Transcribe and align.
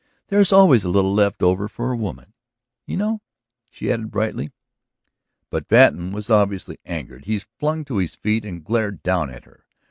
There's 0.29 0.51
always 0.51 0.83
a 0.83 0.89
little 0.89 1.13
left 1.13 1.43
over 1.43 1.67
for 1.67 1.91
a 1.91 1.95
woman, 1.95 2.33
you 2.87 2.97
know," 2.97 3.21
she 3.69 3.91
added 3.91 4.09
brightly. 4.09 4.51
But 5.51 5.67
Patten 5.67 6.11
was 6.11 6.27
obviously 6.31 6.79
angered. 6.87 7.25
He 7.25 7.37
flung 7.37 7.85
to 7.85 7.97
his 7.97 8.15
feet 8.15 8.43
and 8.43 8.65
glared 8.65 9.03
down 9.03 9.29
at 9.29 9.43
her. 9.45 9.63